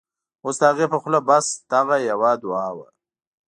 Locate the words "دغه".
1.71-1.95